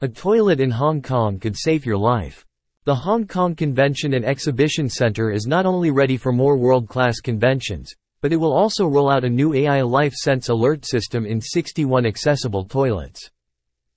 [0.00, 2.46] A toilet in Hong Kong could save your life.
[2.84, 7.92] The Hong Kong Convention and Exhibition Center is not only ready for more world-class conventions,
[8.20, 12.06] but it will also roll out a new AI Life Sense alert system in 61
[12.06, 13.28] accessible toilets.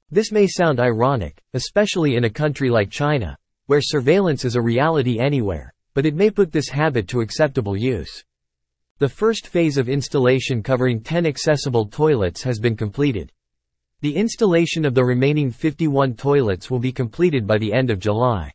[0.09, 3.37] This may sound ironic, especially in a country like China,
[3.67, 8.23] where surveillance is a reality anywhere, but it may put this habit to acceptable use.
[8.97, 13.31] The first phase of installation covering 10 accessible toilets has been completed.
[14.01, 18.51] The installation of the remaining 51 toilets will be completed by the end of July.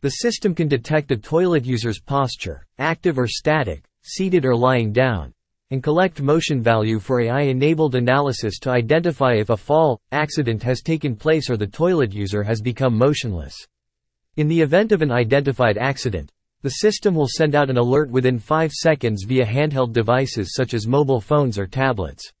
[0.00, 5.32] The system can detect a toilet user's posture, active or static, seated or lying down,
[5.70, 11.14] and collect motion value for AI-enabled analysis to identify if a fall, accident has taken
[11.14, 13.54] place or the toilet user has become motionless.
[14.38, 18.40] In the event of an identified accident, the system will send out an alert within
[18.40, 22.32] 5 seconds via handheld devices such as mobile phones or tablets.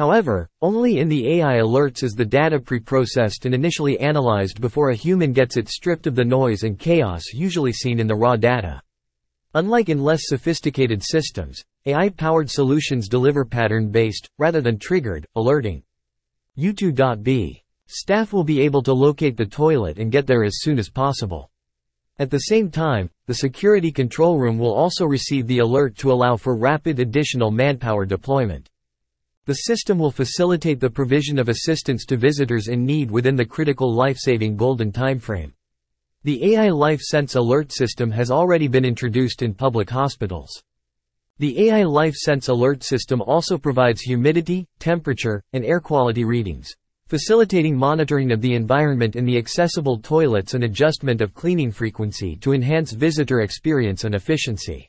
[0.00, 4.96] However, only in the AI alerts is the data pre-processed and initially analyzed before a
[4.96, 8.80] human gets it stripped of the noise and chaos usually seen in the raw data.
[9.52, 15.82] Unlike in less sophisticated systems, AI-powered solutions deliver pattern-based, rather than triggered, alerting.
[16.56, 17.62] U2.B.
[17.86, 21.50] Staff will be able to locate the toilet and get there as soon as possible.
[22.18, 26.38] At the same time, the security control room will also receive the alert to allow
[26.38, 28.70] for rapid additional manpower deployment.
[29.50, 33.92] The system will facilitate the provision of assistance to visitors in need within the critical
[33.92, 35.50] life-saving golden timeframe.
[36.22, 40.62] The AI Life Sense alert system has already been introduced in public hospitals.
[41.40, 46.72] The AI Life Sense alert system also provides humidity, temperature, and air quality readings,
[47.08, 52.52] facilitating monitoring of the environment in the accessible toilets and adjustment of cleaning frequency to
[52.52, 54.88] enhance visitor experience and efficiency.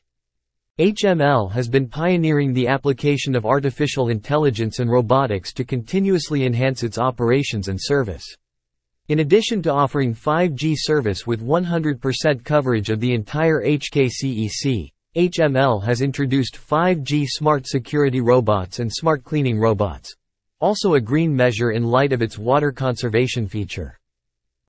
[0.78, 6.96] HML has been pioneering the application of artificial intelligence and robotics to continuously enhance its
[6.96, 8.24] operations and service.
[9.08, 16.00] In addition to offering 5G service with 100% coverage of the entire HKCEC, HML has
[16.00, 20.14] introduced 5G smart security robots and smart cleaning robots.
[20.58, 23.98] Also a green measure in light of its water conservation feature.